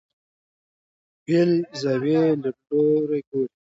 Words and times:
بېل 1.23 1.51
زاویې 1.81 2.23
لیدلوري 2.41 3.19
ګوري. 3.29 3.49